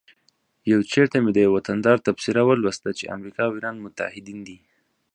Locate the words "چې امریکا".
2.97-3.41